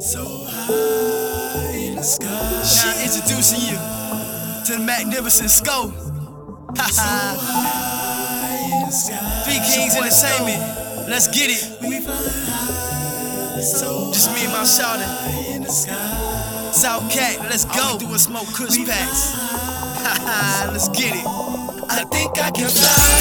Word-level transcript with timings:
So 0.00 0.24
high 0.24 1.76
in 1.76 1.96
the 1.96 2.02
sky. 2.02 2.26
Now 2.26 3.02
introducing 3.02 3.60
you 3.60 3.76
to 4.66 4.72
the 4.72 4.84
magnificent. 4.84 5.50
Ha 6.76 6.88
ha. 6.94 7.36
Three 9.44 9.60
Kings 9.64 9.96
Entertainment. 9.96 11.08
Let's 11.08 11.28
get 11.28 11.50
it. 11.50 12.06
High. 12.06 13.60
So 13.62 14.12
Just 14.12 14.32
me 14.34 14.44
and 14.44 14.52
my 14.52 14.64
shouting. 14.64 15.02
high 15.04 15.54
in 15.54 15.62
the 15.62 15.70
sky. 15.70 16.70
South 16.72 17.10
Cat, 17.10 17.40
let's 17.50 17.64
go. 17.64 17.98
Do 17.98 18.06
is 18.14 18.24
smoke 18.24 18.46
Kush 18.54 18.76
packs. 18.86 19.32
Ha 19.34 20.14
ha. 20.20 20.70
Let's 20.72 20.88
get 20.90 21.14
it. 21.16 21.24
I 21.88 22.04
think 22.12 22.38
I 22.38 22.50
can 22.50 22.68
fly, 22.68 23.15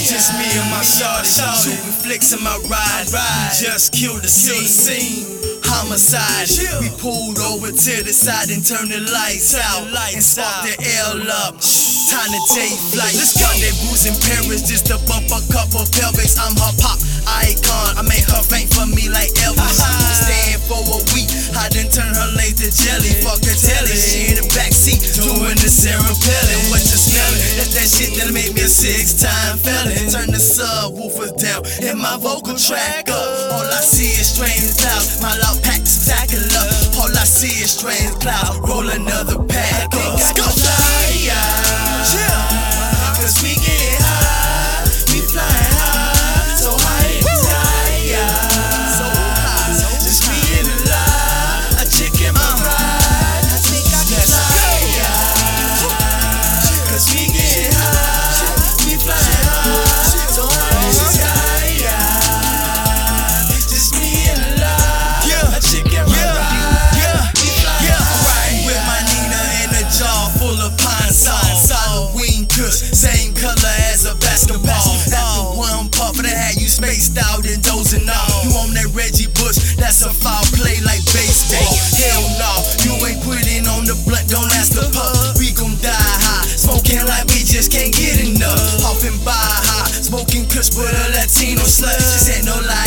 just 0.00 0.32
me 0.38 0.48
and 0.56 0.70
my 0.72 0.80
shorty. 0.80 1.28
Shooting 1.28 1.92
flicks 2.00 2.32
in 2.32 2.42
my 2.42 2.56
ride. 2.68 3.06
We 3.12 3.20
just 3.52 3.92
killed 3.92 4.22
the 4.22 4.28
scene. 4.28 5.26
Homicide. 5.64 6.48
We 6.80 6.88
pulled 6.98 7.38
over 7.38 7.68
to 7.70 7.94
the 8.02 8.12
side 8.12 8.50
and 8.50 8.64
turned 8.64 8.90
the 8.90 9.00
lights 9.12 9.54
out. 9.54 9.86
And 9.86 10.24
sparked 10.24 10.66
the 10.66 10.76
L 11.06 11.22
up. 11.46 11.60
Time 12.10 12.26
to 12.26 12.42
take 12.50 12.74
flight. 12.90 13.14
Let's 13.14 13.38
go. 13.38 13.46
That 13.46 13.74
booze 13.86 14.08
in 14.08 14.16
Paris 14.18 14.66
just 14.66 14.90
to 14.90 14.98
bump 15.06 15.30
a 15.30 15.40
couple 15.52 15.84
pelvics. 15.94 16.40
I'm 16.40 16.56
her 16.58 16.74
pop 16.82 16.98
icon. 17.28 18.00
I 18.00 18.02
made 18.02 18.26
her 18.26 18.42
faint 18.42 18.72
for 18.72 18.88
me 18.88 19.06
like 19.12 19.30
Elvis. 19.46 19.78
Stand 19.78 20.58
for 20.66 20.82
a 20.82 20.98
week. 21.14 21.30
I 21.54 21.70
done 21.70 21.86
turn 21.92 22.10
her 22.10 22.30
legs 22.34 22.58
to 22.64 22.68
jelly. 22.72 23.14
Fuck 23.22 23.44
her 23.46 23.54
telly. 23.54 23.94
She 23.94 24.34
in 24.34 24.42
the 24.42 24.46
backseat 24.50 25.22
doing 25.22 25.54
the 25.60 25.70
Sarah 25.70 26.02
Pellet. 26.02 26.60
What 26.72 26.82
you 26.82 26.98
smelling? 26.98 27.69
Shit 28.00 28.16
that 28.16 28.32
make 28.32 28.54
me 28.54 28.62
a 28.62 28.66
six-time 28.66 29.58
felon. 29.58 30.08
Turn 30.08 30.32
the 30.32 30.40
subwoofer 30.40 31.36
down 31.36 31.60
and 31.84 32.00
my 32.00 32.16
vocal 32.16 32.56
track 32.56 33.10
up. 33.10 33.52
All 33.52 33.68
I 33.68 33.84
see 33.84 34.16
is 34.16 34.32
strange 34.32 34.72
clouds. 34.80 35.20
My 35.20 35.36
loud 35.36 35.62
pack 35.62 35.84
stacking 35.84 36.48
up. 36.56 36.96
All 36.96 37.12
I 37.12 37.28
see 37.28 37.60
is 37.60 37.76
strange 37.76 38.16
clouds. 38.24 38.56
Roll 38.64 38.88
another 38.88 39.44
pack 39.44 39.92
up. 39.92 40.59
Spaced 77.10 77.26
out 77.26 77.44
and 77.46 77.62
dozing 77.62 78.08
off. 78.08 78.44
You 78.44 78.50
on 78.62 78.70
that 78.74 78.90
Reggie 78.94 79.30
Bush, 79.34 79.76
that's 79.76 80.02
a 80.02 80.10
foul 80.10 80.44
play 80.54 80.78
like 80.86 81.02
baseball. 81.10 81.74
Hell 81.98 82.24
no, 82.38 82.52
you 82.86 82.92
ain't 83.06 83.22
putting 83.22 83.66
on 83.66 83.84
the 83.84 83.98
blunt, 84.06 84.28
don't 84.30 84.50
ask 84.54 84.72
the 84.72 84.86
pup. 84.94 85.38
We 85.38 85.52
gon' 85.52 85.74
die 85.82 85.90
high, 85.90 86.46
smoking 86.46 87.02
like 87.06 87.26
we 87.30 87.42
just 87.42 87.72
can't 87.72 87.92
get 87.92 88.22
enough. 88.22 89.02
And 89.02 89.16
by 89.24 89.32
high, 89.32 89.88
smoking 89.88 90.44
kush 90.52 90.76
with 90.76 90.92
a 90.92 91.06
Latino 91.16 91.64
slut. 91.64 91.96
She 91.96 92.18
said 92.30 92.44
no 92.44 92.54
lie. 92.68 92.78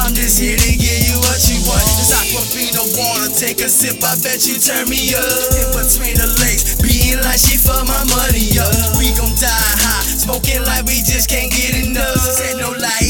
I'm 0.00 0.12
just 0.12 0.40
here 0.40 0.56
to 0.56 0.72
give 0.76 1.00
you 1.04 1.16
what 1.20 1.40
you 1.48 1.60
want. 1.68 1.84
It's 2.00 2.12
Aquafina 2.12 2.80
water, 2.96 3.28
take 3.32 3.60
a 3.60 3.68
sip, 3.68 4.00
I 4.00 4.16
bet 4.24 4.44
you 4.48 4.56
turn 4.56 4.88
me 4.88 5.12
up. 5.12 5.52
In 5.52 5.68
between 5.76 6.16
the 6.16 6.28
legs, 6.40 6.80
being 6.80 7.20
like 7.24 7.40
she 7.40 7.60
for 7.60 7.76
my 7.84 8.00
money 8.08 8.56
up. 8.56 8.72
We 8.96 9.12
gon' 9.16 9.32
die 9.36 9.74
high, 9.80 10.04
smoking 10.16 10.64
like 10.64 10.88
we 10.88 11.04
just 11.04 11.28
can't 11.28 11.52
get 11.52 11.76
enough. 11.76 12.16
She 12.24 12.30
said 12.40 12.56
no 12.56 12.72
lie, 12.72 13.03